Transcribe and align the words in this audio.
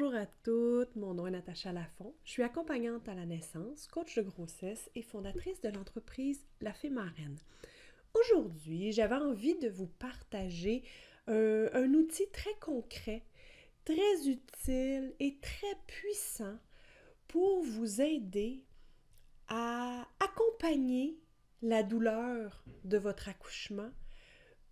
Bonjour 0.00 0.18
à 0.18 0.24
toutes, 0.44 0.96
mon 0.96 1.12
nom 1.12 1.26
est 1.26 1.30
Natacha 1.30 1.72
Lafont. 1.72 2.14
Je 2.24 2.30
suis 2.30 2.42
accompagnante 2.42 3.06
à 3.06 3.14
la 3.14 3.26
naissance, 3.26 3.86
coach 3.86 4.16
de 4.16 4.22
grossesse 4.22 4.88
et 4.94 5.02
fondatrice 5.02 5.60
de 5.60 5.68
l'entreprise 5.68 6.42
La 6.62 6.72
Fée 6.72 6.88
Marraine. 6.88 7.36
Aujourd'hui, 8.14 8.92
j'avais 8.92 9.16
envie 9.16 9.58
de 9.58 9.68
vous 9.68 9.88
partager 9.88 10.84
euh, 11.28 11.68
un 11.74 11.92
outil 11.92 12.26
très 12.32 12.54
concret, 12.62 13.24
très 13.84 14.26
utile 14.26 15.14
et 15.20 15.36
très 15.42 15.76
puissant 15.86 16.56
pour 17.28 17.62
vous 17.62 18.00
aider 18.00 18.64
à 19.48 20.08
accompagner 20.18 21.18
la 21.60 21.82
douleur 21.82 22.64
de 22.84 22.96
votre 22.96 23.28
accouchement 23.28 23.90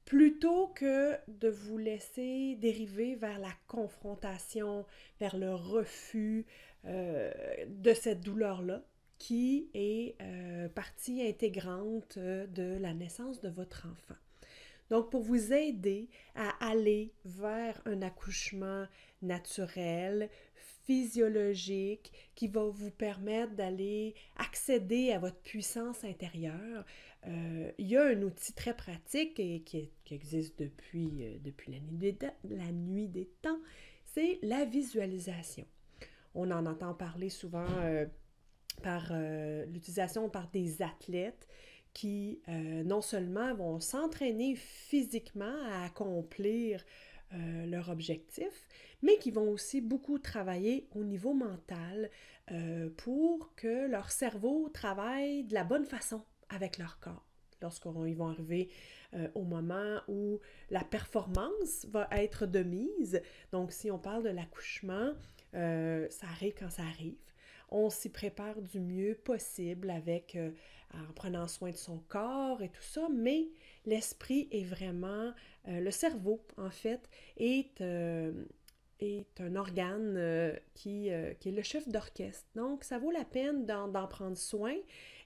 plutôt 0.08 0.68
que 0.68 1.18
de 1.28 1.50
vous 1.50 1.76
laisser 1.76 2.56
dériver 2.56 3.14
vers 3.14 3.38
la 3.38 3.52
confrontation, 3.66 4.86
vers 5.20 5.36
le 5.36 5.54
refus 5.54 6.46
euh, 6.86 7.30
de 7.66 7.92
cette 7.92 8.22
douleur-là, 8.22 8.82
qui 9.18 9.68
est 9.74 10.16
euh, 10.22 10.70
partie 10.70 11.20
intégrante 11.22 12.18
de 12.18 12.78
la 12.80 12.94
naissance 12.94 13.42
de 13.42 13.50
votre 13.50 13.86
enfant. 13.86 14.18
Donc, 14.88 15.10
pour 15.10 15.20
vous 15.20 15.52
aider 15.52 16.08
à 16.34 16.48
aller 16.66 17.12
vers 17.26 17.78
un 17.84 18.00
accouchement 18.00 18.86
naturel, 19.20 20.30
physiologique, 20.86 22.10
qui 22.34 22.48
va 22.48 22.64
vous 22.64 22.90
permettre 22.90 23.52
d'aller 23.52 24.14
accéder 24.38 25.12
à 25.12 25.18
votre 25.18 25.36
puissance 25.40 26.02
intérieure, 26.02 26.86
euh, 27.26 27.72
il 27.78 27.88
y 27.88 27.96
a 27.96 28.04
un 28.04 28.22
outil 28.22 28.52
très 28.52 28.74
pratique 28.74 29.40
et 29.40 29.60
qui, 29.60 29.90
existe 30.10 30.58
depuis, 30.58 31.24
euh, 31.24 31.38
depuis 31.40 31.72
la, 31.72 31.80
nuit 32.72 33.08
des, 33.08 33.26
temps, 33.42 33.58
c'est 34.04 34.38
la 34.42 34.64
visualisation. 34.64 35.66
On 36.34 36.50
en 36.50 36.66
entend 36.66 36.94
parler 36.94 37.28
souvent 37.28 37.66
euh, 37.80 38.06
par 38.82 39.12
l'utilisation 39.66 40.28
par 40.28 40.48
des 40.50 40.82
athlètes 40.82 41.48
qui 41.94 42.40
non 42.46 43.00
seulement 43.00 43.52
vont 43.54 43.80
s'entraîner 43.80 44.54
physiquement 44.54 45.56
à 45.72 45.84
accomplir 45.84 46.84
leur 47.32 47.88
objectif, 47.88 48.68
mais 49.02 49.18
qui 49.18 49.32
vont 49.32 49.50
aussi 49.50 49.80
beaucoup 49.80 50.20
travailler 50.20 50.86
au 50.94 51.02
niveau 51.02 51.34
mental 51.34 52.08
pour 52.98 53.52
que 53.56 53.88
leur 53.88 54.12
cerveau 54.12 54.68
travaille 54.68 55.42
de 55.42 55.54
la 55.54 55.64
bonne 55.64 55.86
façon 55.86 56.22
avec 56.50 56.78
leur 56.78 56.98
corps. 57.00 57.24
Lorsqu'ils 57.60 58.16
vont 58.16 58.28
arriver 58.28 58.68
euh, 59.14 59.28
au 59.34 59.42
moment 59.42 60.00
où 60.06 60.40
la 60.70 60.84
performance 60.84 61.86
va 61.90 62.08
être 62.12 62.46
de 62.46 62.62
mise. 62.62 63.20
Donc, 63.50 63.72
si 63.72 63.90
on 63.90 63.98
parle 63.98 64.22
de 64.22 64.28
l'accouchement, 64.28 65.12
euh, 65.54 66.06
ça 66.10 66.28
arrive 66.28 66.54
quand 66.56 66.70
ça 66.70 66.82
arrive. 66.82 67.16
On 67.70 67.90
s'y 67.90 68.10
prépare 68.10 68.62
du 68.62 68.78
mieux 68.80 69.14
possible 69.14 69.90
avec, 69.90 70.36
euh, 70.36 70.52
en 70.94 71.12
prenant 71.14 71.48
soin 71.48 71.70
de 71.70 71.76
son 71.76 71.98
corps 72.08 72.62
et 72.62 72.68
tout 72.68 72.82
ça, 72.82 73.08
mais 73.12 73.48
l'esprit 73.86 74.48
est 74.52 74.64
vraiment, 74.64 75.32
le 75.66 75.90
cerveau 75.90 76.40
en 76.56 76.70
fait, 76.70 77.10
est, 77.36 77.82
est 79.00 79.40
un 79.40 79.56
organe 79.56 80.52
qui, 80.74 81.10
qui, 81.40 81.48
est 81.48 81.52
le 81.52 81.62
chef 81.62 81.88
d'orchestre. 81.88 82.46
Donc, 82.54 82.84
ça 82.84 82.98
vaut 82.98 83.10
la 83.10 83.24
peine 83.24 83.66
d'en 83.66 84.06
prendre 84.08 84.36
soin 84.36 84.74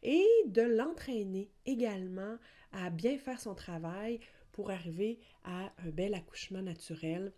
et 0.02 0.26
de 0.46 0.62
l'entraîner 0.62 1.50
également 1.66 2.36
à 2.72 2.90
bien 2.90 3.18
faire 3.18 3.40
son 3.40 3.54
travail 3.54 4.20
pour 4.52 4.70
arriver 4.70 5.18
à 5.44 5.72
un 5.84 5.90
bel 5.90 6.14
accouchement 6.14 6.62
naturel 6.62 7.32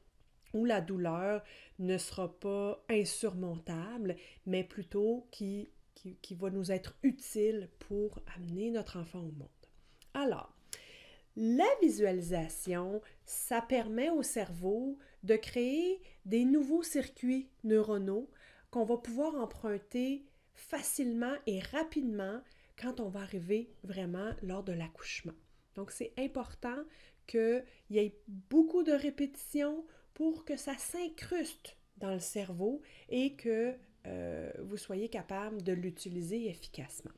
où 0.53 0.65
la 0.65 0.81
douleur 0.81 1.43
ne 1.79 1.99
sera 1.99 2.33
pas 2.39 2.83
insurmontable, 2.89 4.17
mais 4.47 4.63
plutôt 4.65 5.27
qui, 5.31 5.69
qui, 5.95 6.35
va 6.35 6.51
nous 6.51 6.71
être 6.71 6.97
utile 7.03 7.69
pour 7.81 8.21
amener 8.37 8.71
notre 8.71 8.99
enfant 8.99 9.21
au 9.21 9.33
monde. 9.33 9.49
Alors, 10.15 10.55
la 11.37 11.67
visualisation, 11.83 13.03
ça 13.25 13.61
permet 13.61 14.11
au 14.11 14.23
cerveau 14.23 14.99
de 15.25 15.37
créer 15.37 16.01
des 16.25 16.45
nouveaux 16.45 16.83
circuits 16.83 17.49
neuronaux 17.65 18.31
qu'on 18.71 18.85
va 18.85 18.97
pouvoir 18.97 19.35
emprunter 19.35 20.25
facilement 20.55 21.35
et 21.47 21.61
rapidement 21.61 22.41
quand 22.81 23.01
on 23.01 23.09
va 23.09 23.21
arriver 23.21 23.71
vraiment 23.83 24.33
lors 24.43 24.63
de 24.63 24.73
l'accouchement. 24.73 25.35
Donc, 25.75 25.91
c'est 25.91 26.13
important 26.19 26.85
qu'il 27.27 27.65
y 27.91 27.99
ait 27.99 28.19
beaucoup 28.29 28.83
de 28.83 28.93
répétitions 28.93 29.85
pour 30.13 30.45
que 30.45 30.57
ça 30.57 30.77
s'incruste 30.77 31.77
dans 31.97 32.13
le 32.13 32.21
cerveau 32.21 32.83
et 33.09 33.35
que 33.35 33.75
euh, 34.07 34.53
vous 34.61 34.77
soyez 34.77 35.09
capable 35.09 35.63
de 35.63 35.73
l'utiliser 35.73 36.49
efficacement. 36.49 37.13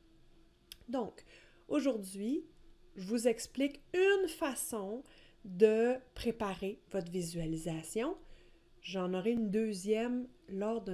Donc, 0.89 1.25
aujourd'hui, 1.69 2.47
je 2.95 3.07
vous 3.07 3.29
explique 3.29 3.81
une 3.93 4.29
façon 4.29 5.03
de 5.47 5.95
préparer 6.15 6.81
votre 6.91 7.11
visualisation. 7.11 8.17
J'en 8.83 9.15
aurai 9.15 9.33
une 9.33 9.51
deuxième 9.51 10.29
lors 10.49 10.85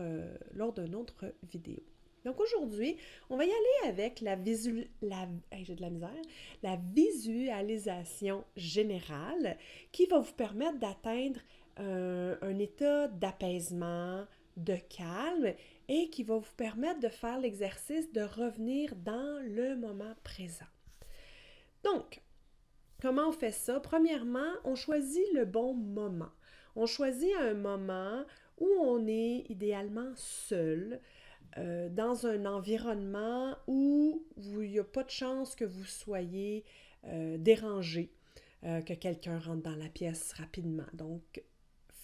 euh, 0.00 0.36
lors 0.52 0.72
d'une 0.72 0.94
autre 0.94 1.34
vidéo. 1.50 1.80
Donc 2.24 2.40
aujourd'hui, 2.40 2.96
on 3.28 3.36
va 3.36 3.44
y 3.44 3.50
aller 3.50 3.88
avec 3.88 4.20
la, 4.20 4.34
visu... 4.36 4.88
de 5.02 5.08
la, 5.08 5.90
misère. 5.90 6.10
la 6.62 6.76
visualisation 6.76 8.44
générale 8.56 9.58
qui 9.92 10.06
va 10.06 10.20
vous 10.20 10.32
permettre 10.32 10.78
d'atteindre 10.78 11.40
un 11.76 12.58
état 12.60 13.08
d'apaisement, 13.08 14.24
de 14.56 14.76
calme 14.88 15.54
et 15.88 16.08
qui 16.10 16.22
va 16.22 16.36
vous 16.36 16.54
permettre 16.56 17.00
de 17.00 17.08
faire 17.08 17.38
l'exercice 17.38 18.10
de 18.12 18.22
revenir 18.22 18.94
dans 18.96 19.42
le 19.42 19.76
moment 19.76 20.14
présent. 20.22 20.66
Donc, 21.82 22.22
comment 23.04 23.28
on 23.28 23.32
fait 23.32 23.52
ça? 23.52 23.80
Premièrement, 23.80 24.50
on 24.64 24.74
choisit 24.74 25.30
le 25.34 25.44
bon 25.44 25.74
moment. 25.74 26.30
On 26.74 26.86
choisit 26.86 27.34
un 27.38 27.52
moment 27.52 28.24
où 28.58 28.66
on 28.80 29.06
est 29.06 29.44
idéalement 29.50 30.10
seul, 30.16 31.02
euh, 31.58 31.90
dans 31.90 32.26
un 32.26 32.46
environnement 32.46 33.58
où 33.66 34.22
il 34.38 34.70
n'y 34.70 34.78
a 34.78 34.84
pas 34.84 35.04
de 35.04 35.10
chance 35.10 35.54
que 35.54 35.66
vous 35.66 35.84
soyez 35.84 36.64
euh, 37.04 37.36
dérangé, 37.36 38.10
euh, 38.64 38.80
que 38.80 38.94
quelqu'un 38.94 39.38
rentre 39.38 39.62
dans 39.62 39.76
la 39.76 39.90
pièce 39.90 40.32
rapidement. 40.32 40.88
Donc, 40.94 41.42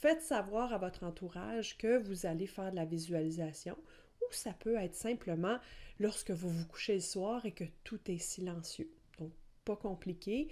faites 0.02 0.20
savoir 0.20 0.74
à 0.74 0.76
votre 0.76 1.04
entourage 1.04 1.78
que 1.78 1.96
vous 1.96 2.26
allez 2.26 2.46
faire 2.46 2.72
de 2.72 2.76
la 2.76 2.84
visualisation 2.84 3.78
ou 4.20 4.32
ça 4.32 4.52
peut 4.52 4.76
être 4.76 4.94
simplement 4.94 5.56
lorsque 5.98 6.30
vous 6.30 6.50
vous 6.50 6.66
couchez 6.66 6.96
le 6.96 7.00
soir 7.00 7.46
et 7.46 7.52
que 7.52 7.64
tout 7.84 8.00
est 8.10 8.18
silencieux. 8.18 8.90
Donc, 9.18 9.32
pas 9.64 9.76
compliqué. 9.76 10.48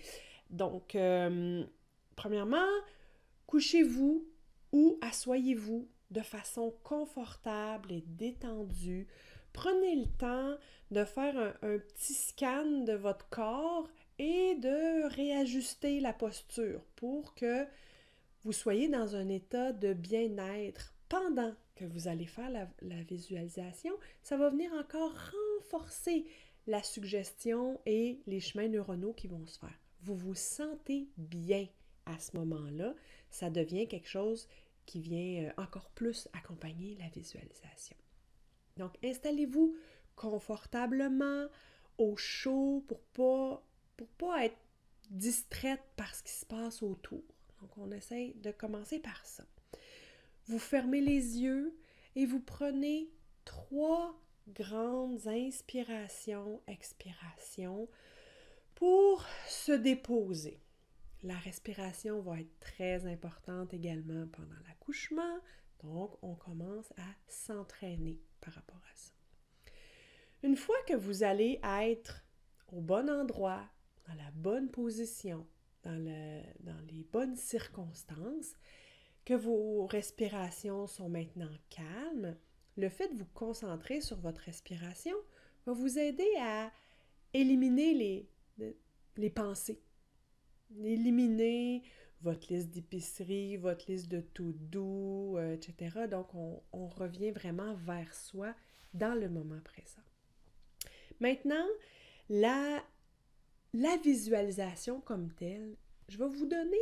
Donc, 0.51 0.97
premièrement, 2.17 2.67
couchez-vous 3.47 4.27
ou 4.73 4.99
assoyez-vous 5.01 5.89
de 6.11 6.21
façon 6.21 6.75
confortable 6.83 7.93
et 7.93 8.03
détendue. 8.07 9.07
Prenez 9.53 9.97
le 9.97 10.07
temps 10.19 10.57
de 10.91 11.05
faire 11.05 11.37
un, 11.63 11.79
petit 11.79 12.15
scan 12.15 12.85
de 12.85 12.93
votre 12.93 13.29
corps 13.29 13.89
et 14.19 14.55
de 14.57 15.07
réajuster 15.15 16.01
la 16.01 16.13
posture 16.13 16.83
pour 16.97 17.35
que 17.35 17.67
vous 18.43 18.53
soyez 18.53 18.89
dans 18.89 19.17
un 19.17 19.29
état 19.29 19.73
de 19.73 19.93
bien-être 19.93 20.95
pendant 21.09 21.53
que 21.75 21.85
vous 21.85 22.09
allez 22.09 22.27
faire 22.27 22.51
la, 22.51 22.69
la, 22.83 23.03
visualisation. 23.03 23.93
Ça 24.23 24.37
va 24.37 24.51
venir 24.51 24.73
encore 24.73 25.13
renforcer 25.61 26.27
la 26.67 26.83
suggestion 26.83 27.81
et 27.87 28.21
les 28.27 28.41
chemins 28.41 28.69
neuronaux 28.69 29.13
qui 29.13 29.27
vont 29.27 29.47
se 29.47 29.59
faire. 29.59 29.79
Vous 30.03 30.15
vous 30.15 30.35
sentez 30.35 31.09
bien 31.17 31.67
à 32.07 32.19
ce 32.19 32.37
moment-là. 32.37 32.95
Ça 33.31 33.51
devient 33.51 33.87
quelque 33.89 34.09
chose 34.09 34.49
qui 34.87 35.01
vient 35.01 35.45
euh, 35.45 35.53
encore 35.63 35.91
plus 35.91 36.29
accompagner 36.33 36.97
la 36.99 37.09
visualisation. 37.09 37.97
Donc, 38.77 38.97
installez-vous 39.05 39.77
confortablement, 40.17 41.47
au 41.99 42.17
chaud, 42.17 42.85
pour 42.89 43.01
pas, 43.01 43.63
pour 43.97 44.09
pas 44.09 44.47
être 44.47 44.57
distraite 45.11 45.83
par 45.97 46.15
ce 46.15 46.23
qui 46.23 46.33
se 46.33 46.47
passe 46.47 46.83
autour. 46.83 47.23
Donc, 47.61 47.77
on 47.77 47.91
essaye 47.93 48.35
de 48.35 48.51
commencer 48.51 48.99
par 48.99 49.25
ça. 49.27 49.45
Vous 50.47 50.59
fermez 50.59 51.01
les 51.01 51.41
yeux 51.41 51.77
et 52.17 52.25
vous 52.25 52.41
prenez 52.41 53.11
trois 53.45 54.19
grandes 54.49 55.27
inspirations, 55.27 56.63
expirations 56.67 57.89
pour 58.79 59.27
se 59.49 59.73
déposer. 59.73 60.63
La 61.25 61.35
respiration 61.35 62.21
va 62.21 62.39
être 62.39 62.61
très 62.61 63.07
importante 63.07 63.75
également 63.75 64.29
pendant 64.29 64.55
l'accouchement, 64.69 65.41
donc 65.83 66.17
on 66.23 66.37
commence 66.37 66.93
à 66.93 67.09
s'entraîner 67.27 68.21
par 68.41 68.55
rapport 68.55 68.77
à 68.77 68.95
ça. 68.95 69.11
Une 70.45 70.55
fois 70.55 70.77
que 70.87 70.95
vous 70.95 71.25
allez 71.25 71.59
être 71.65 72.25
au 72.69 72.81
bon 72.81 73.11
endroit, 73.11 73.69
dans 74.07 74.15
la 74.15 74.31
bonne 74.31 74.71
position, 74.71 75.45
dans, 75.83 76.01
dans 76.61 76.81
les 76.89 77.03
bonnes 77.03 77.35
circonstances, 77.35 78.55
que 79.25 79.35
vos 79.35 79.87
respirations 79.87 80.87
sont 80.87 81.09
maintenant 81.09 81.51
calmes, 81.69 82.37
le 82.77 82.89
fait 82.89 83.09
de 83.09 83.19
vous 83.19 83.29
concentrer 83.35 84.01
sur 84.01 84.19
votre 84.19 84.43
respiration 84.43 85.17
va 85.67 85.73
vous 85.73 85.99
aider 85.99 86.31
à 86.39 86.71
éliminer 87.35 87.93
les, 87.95 88.31
les 89.17 89.31
pensées, 89.31 89.81
éliminer 90.83 91.83
votre 92.21 92.53
liste 92.53 92.71
d'épicerie, 92.71 93.57
votre 93.57 93.91
liste 93.91 94.09
de 94.09 94.21
tout 94.21 94.53
doux, 94.53 95.37
euh, 95.37 95.55
etc. 95.55 96.07
Donc, 96.11 96.35
on, 96.35 96.63
on, 96.73 96.89
revient 96.89 97.31
vraiment 97.31 97.75
vers 97.75 98.13
soi 98.15 98.55
dans 98.93 99.15
le 99.15 99.29
moment 99.29 99.61
présent. 99.63 100.03
Maintenant, 101.21 101.67
la, 102.29 102.83
la 103.73 103.97
visualisation 103.99 105.01
comme 105.01 105.33
telle, 105.33 105.77
je 106.09 106.19
vais 106.19 106.29
vous 106.29 106.47
donner 106.47 106.77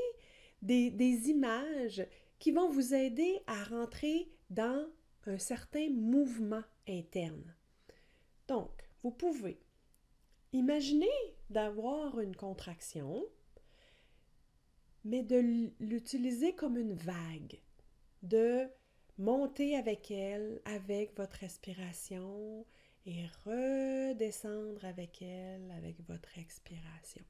des, 0.62 0.90
des 0.90 1.28
images 1.28 2.06
qui 2.38 2.52
vont 2.52 2.70
vous 2.70 2.94
aider 2.94 3.40
à 3.46 3.62
rentrer 3.64 4.31
dans 4.50 4.88
un 5.26 5.38
certain 5.38 5.90
mouvement 5.90 6.62
interne. 6.88 7.55
Donc, 8.49 8.70
vous 9.02 9.11
pouvez 9.11 9.58
imaginer 10.52 11.36
d'avoir 11.51 12.21
une 12.21 12.37
contraction, 12.37 13.25
mais 15.05 15.23
de 15.23 15.37
l'utiliser 15.81 16.55
comme 16.55 16.77
une 16.77 16.95
vague, 16.95 17.61
de 18.23 18.69
monter 19.19 19.77
avec 19.77 20.11
elle, 20.11 20.61
avec 20.65 21.17
votre 21.17 21.37
respiration 21.37 22.67
et 23.07 23.25
redescendre 23.45 24.85
avec 24.85 25.23
elle, 25.23 25.71
avec 25.71 26.01
votre 26.09 26.37
expiration. 26.39 27.25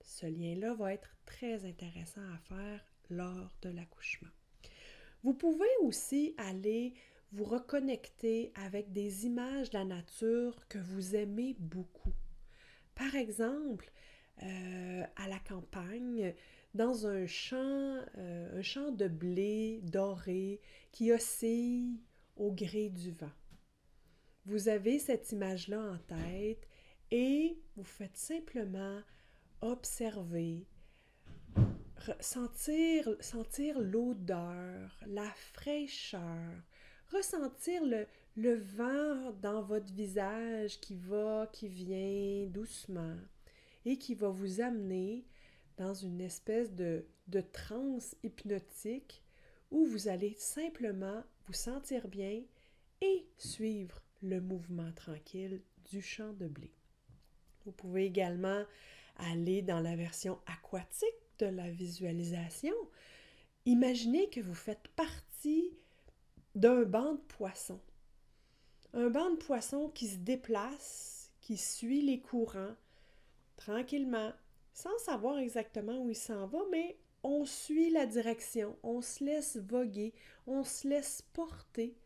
Ce 0.00 0.26
lien-là 0.26 0.74
va 0.74 0.94
être 0.94 1.16
très 1.26 1.64
intéressant 1.64 2.22
à 2.32 2.38
faire 2.38 2.84
lors 3.10 3.56
de 3.62 3.70
l'accouchement. 3.70 4.30
Vous 5.22 5.34
pouvez 5.34 5.68
aussi 5.82 6.34
aller 6.38 6.94
vous 7.32 7.44
reconnecter 7.44 8.52
avec 8.54 8.92
des 8.92 9.26
images 9.26 9.70
de 9.70 9.78
la 9.78 9.84
nature 9.84 10.68
que 10.68 10.78
vous 10.78 11.16
aimez 11.16 11.54
beaucoup. 11.58 12.12
Par 13.02 13.16
exemple, 13.16 13.90
euh, 14.44 15.04
à 15.16 15.26
la 15.26 15.40
campagne, 15.40 16.36
dans 16.72 17.08
un 17.08 17.26
champ, 17.26 18.00
euh, 18.16 18.60
un 18.60 18.62
champ 18.62 18.92
de 18.92 19.08
blé 19.08 19.80
doré 19.82 20.60
qui 20.92 21.10
oscille 21.10 21.98
au 22.36 22.52
gré 22.52 22.90
du 22.90 23.10
vent. 23.10 23.32
Vous 24.46 24.68
avez 24.68 25.00
cette 25.00 25.32
image-là 25.32 25.80
en 25.80 25.98
tête 25.98 26.68
et 27.10 27.58
vous 27.74 27.82
faites 27.82 28.16
simplement 28.16 29.00
observer, 29.62 30.68
sentir, 32.20 33.16
sentir 33.18 33.80
l'odeur, 33.80 34.96
la 35.08 35.28
fraîcheur, 35.52 36.52
ressentir 37.12 37.82
le, 37.84 38.54
vent 38.54 39.32
dans 39.40 39.62
votre 39.62 39.92
visage 39.92 40.80
qui 40.80 40.96
va, 40.96 41.48
qui 41.52 41.68
vient 41.68 42.46
doucement 42.46 43.16
et 43.84 43.98
qui 43.98 44.14
va 44.14 44.28
vous 44.28 44.60
amener 44.60 45.24
dans 45.76 45.94
une 45.94 46.20
espèce 46.20 46.72
de, 46.72 47.04
de 47.28 47.40
transe 47.40 48.14
hypnotique 48.22 49.22
où 49.70 49.84
vous 49.86 50.08
allez 50.08 50.34
simplement 50.38 51.22
vous 51.46 51.52
sentir 51.52 52.08
bien 52.08 52.42
et 53.00 53.26
suivre 53.36 54.02
le 54.22 54.40
mouvement 54.40 54.92
tranquille 54.92 55.62
du 55.90 56.00
champ 56.00 56.32
de 56.34 56.46
blé. 56.46 56.72
Vous 57.64 57.72
pouvez 57.72 58.04
également 58.04 58.64
aller 59.16 59.62
dans 59.62 59.80
la 59.80 59.96
version 59.96 60.38
aquatique 60.46 61.08
de 61.38 61.46
la 61.46 61.70
visualisation. 61.70 62.74
Imaginez 63.66 64.28
que 64.30 64.40
vous 64.40 64.54
faites 64.54 64.88
partie 64.96 65.76
d'un 66.54 66.82
banc 66.82 67.14
de 67.14 67.20
poissons. 67.20 67.80
Un 68.94 69.08
banc 69.08 69.30
de 69.30 69.36
poissons 69.36 69.88
qui 69.88 70.08
se 70.08 70.16
déplace, 70.16 71.30
qui 71.40 71.56
suit 71.56 72.02
les 72.02 72.20
courants 72.20 72.74
tranquillement, 73.56 74.32
sans 74.74 74.96
savoir 74.98 75.38
exactement 75.38 75.98
où 75.98 76.10
il 76.10 76.16
s'en 76.16 76.46
va, 76.46 76.58
mais 76.70 76.96
on 77.22 77.44
suit 77.44 77.90
la 77.90 78.06
direction, 78.06 78.76
on 78.82 79.00
se 79.00 79.24
laisse 79.24 79.56
voguer, 79.56 80.12
on 80.46 80.64
se 80.64 80.88
laisse 80.88 81.22
porter 81.32 81.96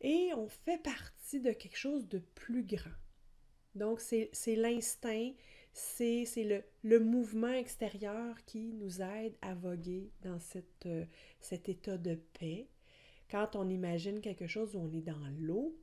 et 0.00 0.32
on 0.34 0.48
fait 0.48 0.82
partie 0.82 1.40
de 1.40 1.52
quelque 1.52 1.76
chose 1.76 2.06
de 2.08 2.18
plus 2.18 2.62
grand. 2.62 2.90
Donc, 3.74 4.00
c'est 4.00 4.56
l'instinct, 4.56 5.32
c'est 5.72 6.26
le, 6.36 6.62
le, 6.82 7.00
mouvement 7.00 7.52
extérieur 7.52 8.42
qui 8.46 8.72
nous 8.72 9.02
aide 9.02 9.34
à 9.42 9.54
voguer 9.54 10.10
dans 10.22 10.38
cette, 10.40 10.86
euh, 10.86 11.04
cet 11.40 11.68
état 11.68 11.98
de 11.98 12.14
paix. 12.14 12.68
Quand 13.30 13.56
on 13.56 13.68
imagine 13.68 14.20
quelque 14.20 14.46
chose 14.46 14.74
où 14.76 14.80
on 14.80 14.92
est 14.92 15.02
dans 15.02 15.28
l'eau, 15.38 15.76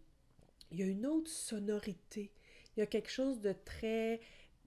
il 0.72 0.80
y 0.80 0.84
a 0.84 0.86
une 0.86 1.06
autre 1.06 1.30
sonorité. 1.30 2.32
Il 2.76 2.80
y 2.80 2.84
a 2.84 2.88
quelque 2.88 3.12
chose 3.12 3.42
de 3.42 3.54
très, 3.66 4.20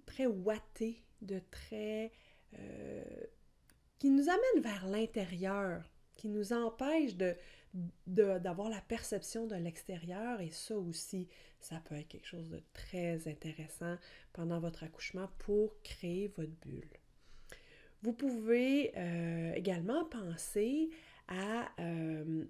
très 0.04 0.26
ouaté, 0.26 1.02
de 1.22 1.40
très... 1.50 2.12
Euh, 2.58 3.02
qui 3.98 4.10
nous 4.10 4.28
amène 4.28 4.62
vers 4.62 4.86
l'intérieur, 4.86 5.90
qui 6.16 6.28
nous 6.28 6.52
empêche 6.52 7.16
de, 7.16 7.36
d'avoir 8.06 8.68
la 8.68 8.80
perception 8.80 9.46
de 9.46 9.56
l'extérieur 9.56 10.40
et 10.40 10.50
ça 10.50 10.76
aussi, 10.76 11.28
ça 11.60 11.80
peut 11.84 11.96
être 11.96 12.08
quelque 12.08 12.26
chose 12.26 12.48
de 12.50 12.62
très 12.72 13.26
intéressant 13.28 13.96
pendant 14.32 14.60
votre 14.60 14.84
accouchement 14.84 15.28
pour 15.38 15.80
créer 15.82 16.28
votre 16.36 16.52
bulle. 16.64 16.88
Vous 18.02 18.12
pouvez 18.12 18.92
euh, 18.96 19.52
également 19.54 20.04
penser 20.04 20.90
à 21.28 21.70
euh, 21.80 22.44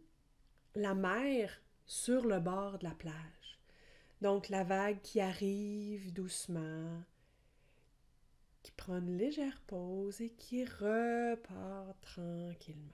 la 0.77 0.95
mer 0.95 1.51
sur 1.87 2.27
le 2.27 2.39
bord 2.39 2.79
de 2.79 2.85
la 2.85 2.95
plage. 2.95 3.59
Donc 4.21 4.51
la 4.51 4.63
vague 4.63 5.01
qui 5.01 5.21
arrive 5.21 6.13
doucement, 6.13 7.03
qui 8.63 8.73
prend 8.73 8.99
une 8.99 9.17
légère 9.17 9.63
pause 9.67 10.21
et 10.21 10.31
qui 10.31 10.65
repart 10.65 11.99
tranquillement. 12.03 12.93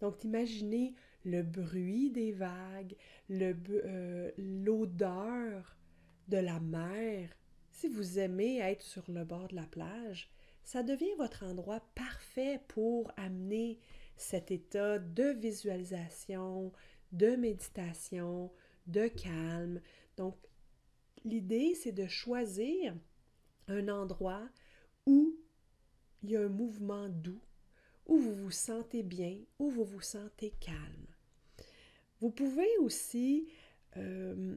Donc 0.00 0.24
imaginez 0.24 0.94
le 1.24 1.42
bruit 1.42 2.10
des 2.10 2.32
vagues, 2.32 2.96
euh, 3.30 4.30
l'odeur 4.38 5.76
de 6.28 6.38
la 6.38 6.60
mer. 6.60 7.28
Si 7.72 7.88
vous 7.88 8.18
aimez 8.18 8.58
être 8.58 8.82
sur 8.82 9.04
le 9.08 9.24
bord 9.24 9.48
de 9.48 9.56
la 9.56 9.66
plage, 9.66 10.30
ça 10.64 10.82
devient 10.82 11.14
votre 11.18 11.44
endroit 11.44 11.80
parfait 11.94 12.60
pour 12.68 13.12
amener 13.18 13.78
cet 14.20 14.50
état 14.50 14.98
de 14.98 15.30
visualisation, 15.30 16.72
de 17.12 17.36
méditation, 17.36 18.52
de 18.86 19.08
calme. 19.08 19.80
Donc, 20.16 20.36
l'idée, 21.24 21.74
c'est 21.74 21.92
de 21.92 22.06
choisir 22.06 22.94
un 23.68 23.88
endroit 23.88 24.48
où 25.06 25.36
il 26.22 26.30
y 26.30 26.36
a 26.36 26.42
un 26.42 26.48
mouvement 26.48 27.08
doux, 27.08 27.40
où 28.06 28.18
vous 28.18 28.34
vous 28.34 28.50
sentez 28.50 29.02
bien, 29.02 29.38
où 29.58 29.70
vous 29.70 29.84
vous 29.84 30.02
sentez 30.02 30.50
calme. 30.60 31.06
Vous 32.20 32.30
pouvez 32.30 32.76
aussi 32.78 33.48
euh, 33.96 34.56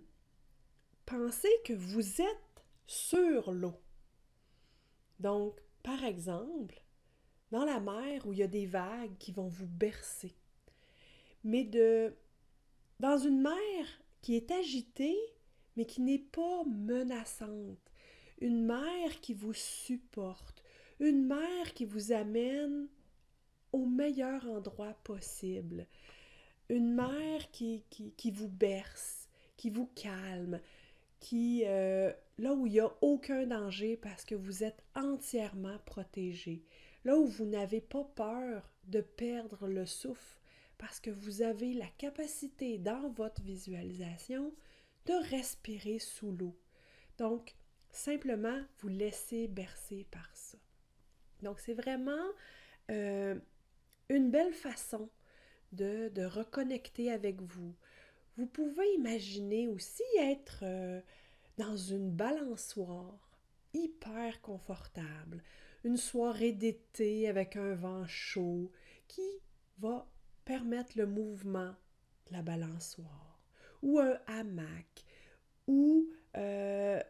penser 1.05 1.49
que 1.63 1.73
vous 1.73 2.21
êtes 2.21 2.65
sur 2.85 3.51
l'eau. 3.53 3.79
Donc, 5.19 5.57
par 5.83 6.03
exemple, 6.03 6.82
dans 7.53 7.65
la 7.65 7.79
mer 7.79 8.25
où 8.25 8.33
il 8.33 8.39
y 8.39 8.43
a 8.43 8.47
des 8.47 8.65
vagues 8.65 9.15
qui 9.19 9.31
vont 9.31 9.47
vous 9.47 9.67
bercer, 9.67 10.33
mais 11.43 11.63
de 11.63 12.15
dans 12.99 13.19
une 13.19 13.43
mer 13.43 13.85
qui 14.23 14.35
est 14.35 14.49
agitée, 14.49 15.19
mais 15.77 15.85
qui 15.85 16.01
n'est 16.01 16.25
pas 16.31 16.63
menaçante, 16.63 17.91
une 18.41 18.65
mer 18.65 19.19
qui 19.21 19.35
vous 19.35 19.53
supporte, 19.53 20.63
une 20.99 21.27
mer 21.27 21.75
qui 21.75 21.85
vous 21.85 22.11
amène 22.11 22.87
au 23.71 23.85
meilleur 23.85 24.49
endroit 24.49 24.95
possible, 25.03 25.85
une 26.69 26.95
mer 26.95 27.51
qui, 27.51 27.83
qui, 27.91 28.31
vous 28.31 28.49
berce, 28.49 29.29
qui 29.57 29.69
vous 29.69 29.91
calme, 29.93 30.59
qui 31.19 31.65
euh, 31.67 32.11
là 32.39 32.55
où 32.55 32.65
il 32.65 32.73
n'y 32.73 32.79
a 32.79 32.91
aucun 33.01 33.45
danger 33.45 33.95
parce 33.95 34.25
que 34.25 34.33
vous 34.33 34.63
êtes 34.63 34.83
entièrement 34.95 35.77
protégé, 35.85 36.63
là 37.05 37.17
où 37.17 37.25
vous 37.25 37.45
n'avez 37.45 37.81
pas 37.81 38.03
peur 38.15 38.69
de 38.85 39.01
perdre 39.01 39.67
le 39.67 39.85
souffle 39.85 40.39
parce 40.77 40.99
que 40.99 41.11
vous 41.11 41.41
avez 41.41 41.73
la 41.73 41.87
capacité 41.97 42.77
dans 42.77 43.09
votre 43.09 43.41
visualisation 43.41 44.53
de 45.05 45.13
respirer 45.29 45.99
sous 45.99 46.31
l'eau. 46.31 46.57
Donc, 47.17 47.55
simplement 47.91 48.59
vous 48.79 48.89
laissez 48.89 49.47
bercer 49.47 50.05
par 50.11 50.29
ça. 50.35 50.57
Donc, 51.41 51.59
c'est 51.59 51.73
vraiment 51.73 52.25
euh, 52.89 53.35
une 54.09 54.31
belle 54.31 54.53
façon 54.53 55.09
de, 55.71 56.25
reconnecter 56.25 57.11
avec 57.11 57.41
vous. 57.41 57.73
Vous 58.37 58.45
pouvez 58.45 58.93
imaginer 58.95 59.67
aussi 59.67 60.03
être 60.19 60.59
euh, 60.63 61.01
dans 61.57 61.75
une 61.75 62.11
balançoire 62.11 63.29
hyper 63.73 64.41
confortable, 64.41 65.43
une 65.83 65.97
soirée 65.97 66.51
d'été 66.51 67.27
avec 67.27 67.55
un 67.55 67.75
vent 67.75 68.05
chaud 68.07 68.71
qui 69.07 69.41
va 69.79 70.07
permettre 70.45 70.97
le 70.97 71.05
mouvement 71.05 71.75
de 72.27 72.33
la 72.33 72.41
balançoire 72.41 73.41
ou 73.81 73.99
un 73.99 74.17
hamac 74.27 75.05
ou 75.67 76.09
euh, 76.37 77.01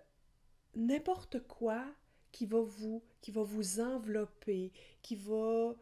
n'importe 0.76 1.40
quoi 1.48 1.86
qui 2.32 2.46
va 2.46 2.62
vous 2.62 3.04
qui 3.22 3.32
va 3.32 3.44
vous 3.44 3.80
envelopper, 3.80 4.74
qui 5.02 5.16
va 5.16 5.76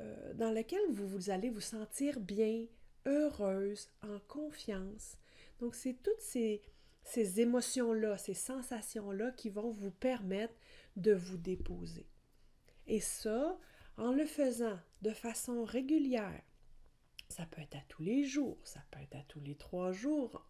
euh, 0.00 0.34
dans 0.34 0.50
lequel 0.50 0.80
vous, 0.90 1.30
allez 1.30 1.50
vous 1.50 1.60
sentir 1.60 2.18
bien, 2.18 2.66
heureuse, 3.06 3.88
en 4.02 4.18
confiance. 4.26 5.16
Donc 5.60 5.74
c'est 5.74 5.94
toutes 6.02 6.20
ces, 6.20 6.62
ces 7.04 7.40
émotions-là, 7.40 8.18
ces 8.18 8.34
sensations-là 8.34 9.30
qui 9.32 9.50
vont 9.50 9.70
vous 9.70 9.92
permettre 9.92 10.54
de 10.96 11.12
vous 11.12 11.36
déposer. 11.36 12.09
Et 12.86 13.00
ça, 13.00 13.58
en 13.96 14.12
le 14.12 14.26
faisant 14.26 14.78
de 15.02 15.10
façon 15.10 15.64
régulière, 15.64 16.42
ça 17.28 17.46
peut 17.46 17.60
être 17.60 17.76
à 17.76 17.82
tous 17.88 18.02
les 18.02 18.24
jours, 18.24 18.58
ça 18.64 18.80
peut 18.90 19.00
être 19.00 19.16
à 19.16 19.22
tous 19.28 19.40
les 19.40 19.54
trois 19.54 19.92
jours. 19.92 20.44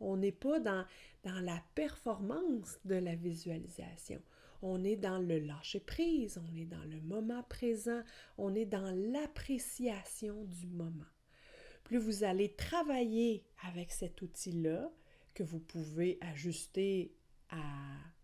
On 0.00 0.16
n'est 0.16 0.32
pas 0.32 0.60
dans, 0.60 0.84
dans 1.24 1.40
la 1.40 1.62
performance 1.74 2.78
de 2.84 2.96
la 2.96 3.14
visualisation. 3.14 4.20
On 4.60 4.84
est 4.84 4.96
dans 4.96 5.18
le 5.18 5.38
lâcher-prise, 5.38 6.38
on 6.38 6.56
est 6.56 6.66
dans 6.66 6.84
le 6.84 7.00
moment 7.00 7.42
présent, 7.44 8.02
on 8.38 8.54
est 8.54 8.66
dans 8.66 8.94
l'appréciation 9.12 10.44
du 10.44 10.66
moment. 10.66 11.06
Plus 11.84 11.98
vous 11.98 12.22
allez 12.22 12.54
travailler 12.54 13.44
avec 13.66 13.90
cet 13.90 14.22
outil-là, 14.22 14.90
que 15.34 15.42
vous 15.42 15.60
pouvez 15.60 16.18
ajuster 16.20 17.14
à, 17.50 17.58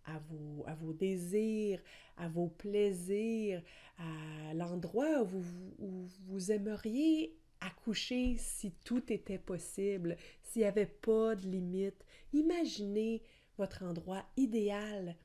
à, 0.09 0.19
vos, 0.31 0.65
à 0.67 0.75
vos 0.75 0.93
désirs, 0.93 1.83
à 2.17 2.29
vos 2.29 2.49
plaisirs, 2.49 3.63
à 3.99 4.55
l'endroit 4.55 5.23
où 5.23 5.27
vous, 5.27 5.75
où 5.79 6.07
vous 6.27 6.53
aimeriez 6.53 7.37
accoucher 7.61 8.37
si 8.39 8.73
tout 8.85 9.13
était 9.13 9.39
possible, 9.39 10.17
s'il 10.43 10.63
n'y 10.63 10.69
avait 10.69 10.87
pas 10.87 11.35
de 11.35 11.47
limite. 11.49 12.05
Imaginez 12.33 13.23
votre 13.57 13.83
endroit 13.83 14.25
idéal 14.37 15.17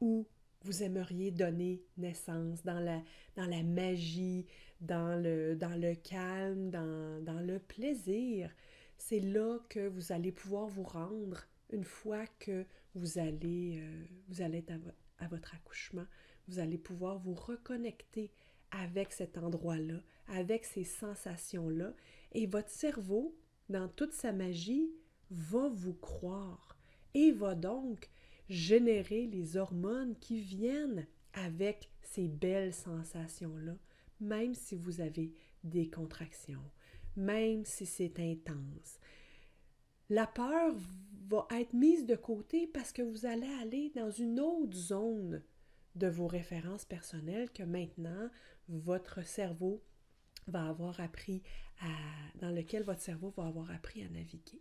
où 0.00 0.26
vous 0.64 0.82
aimeriez 0.82 1.30
donner 1.32 1.82
naissance, 1.96 2.62
dans 2.62 2.78
la, 2.78 3.02
dans 3.36 3.46
la 3.46 3.62
magie, 3.62 4.46
dans 4.80 5.20
le, 5.20 5.56
dans 5.56 5.80
le 5.80 5.94
calme, 5.94 6.70
dans, 6.70 7.22
dans 7.24 7.40
le 7.40 7.58
plaisir. 7.58 8.50
C'est 8.96 9.20
là 9.20 9.58
que 9.68 9.88
vous 9.88 10.12
allez 10.12 10.30
pouvoir 10.30 10.68
vous 10.68 10.84
rendre 10.84 11.42
une 11.72 11.84
fois 11.84 12.26
que 12.38 12.64
vous 12.94 13.18
allez, 13.18 13.80
euh, 13.80 14.04
vous 14.28 14.42
allez 14.42 14.58
être 14.58 14.72
à, 14.72 15.24
à 15.24 15.28
votre 15.28 15.54
accouchement. 15.54 16.06
Vous 16.48 16.58
allez 16.58 16.78
pouvoir 16.78 17.18
vous 17.18 17.34
reconnecter 17.34 18.30
avec 18.70 19.12
cet 19.12 19.38
endroit-là, 19.38 20.00
avec 20.26 20.64
ces 20.64 20.84
sensations-là, 20.84 21.94
et 22.32 22.46
votre 22.46 22.70
cerveau, 22.70 23.36
dans 23.68 23.88
toute 23.88 24.12
sa 24.12 24.32
magie, 24.32 24.90
va 25.30 25.68
vous 25.68 25.94
croire 25.94 26.78
et 27.14 27.32
va 27.32 27.54
donc 27.54 28.10
générer 28.48 29.26
les 29.26 29.56
hormones 29.56 30.16
qui 30.18 30.40
viennent 30.40 31.06
avec 31.32 31.90
ces 32.02 32.28
belles 32.28 32.74
sensations-là, 32.74 33.76
même 34.20 34.54
si 34.54 34.76
vous 34.76 35.00
avez 35.00 35.32
des 35.64 35.88
contractions, 35.88 36.64
même 37.16 37.64
si 37.64 37.86
c'est 37.86 38.18
intense. 38.18 38.98
La 40.10 40.26
peur 40.26 40.74
va 41.32 41.48
être 41.58 41.72
mise 41.72 42.04
de 42.04 42.14
côté 42.14 42.66
parce 42.66 42.92
que 42.92 43.02
vous 43.02 43.24
allez 43.24 43.50
aller 43.62 43.90
dans 43.94 44.10
une 44.10 44.38
autre 44.38 44.76
zone 44.76 45.42
de 45.94 46.06
vos 46.06 46.26
références 46.26 46.84
personnelles 46.84 47.50
que 47.50 47.62
maintenant 47.62 48.28
votre 48.68 49.24
cerveau 49.24 49.82
va 50.46 50.68
avoir 50.68 51.00
appris 51.00 51.42
à, 51.80 51.88
dans 52.40 52.50
lequel 52.50 52.82
votre 52.82 53.00
cerveau 53.00 53.32
va 53.36 53.46
avoir 53.46 53.70
appris 53.70 54.02
à 54.02 54.08
naviguer. 54.08 54.60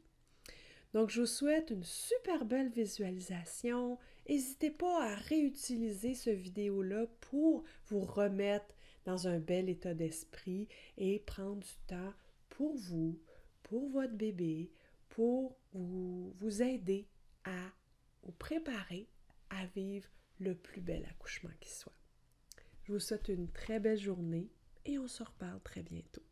Donc, 0.93 1.09
je 1.09 1.21
vous 1.21 1.27
souhaite 1.27 1.71
une 1.71 1.83
super 1.83 2.45
belle 2.45 2.69
visualisation. 2.69 3.97
N'hésitez 4.27 4.71
pas 4.71 5.11
à 5.11 5.15
réutiliser 5.15 6.13
ce 6.15 6.29
vidéo-là 6.29 7.05
pour 7.21 7.63
vous 7.87 8.01
remettre 8.01 8.75
dans 9.05 9.27
un 9.27 9.39
bel 9.39 9.69
état 9.69 9.93
d'esprit 9.93 10.67
et 10.97 11.19
prendre 11.19 11.59
du 11.61 11.75
temps 11.87 12.13
pour 12.49 12.75
vous, 12.75 13.19
pour 13.63 13.89
votre 13.89 14.13
bébé, 14.13 14.71
pour 15.11 15.57
vous, 15.73 16.33
vous 16.39 16.61
aider 16.61 17.07
à 17.43 17.71
vous 18.23 18.31
préparer 18.31 19.07
à 19.49 19.65
vivre 19.67 20.09
le 20.39 20.55
plus 20.55 20.81
bel 20.81 21.05
accouchement 21.05 21.51
qui 21.59 21.69
soit. 21.69 21.95
Je 22.83 22.93
vous 22.93 22.99
souhaite 22.99 23.27
une 23.27 23.51
très 23.51 23.79
belle 23.79 23.99
journée 23.99 24.49
et 24.85 24.97
on 24.97 25.07
se 25.07 25.23
reparle 25.23 25.61
très 25.61 25.83
bientôt. 25.83 26.23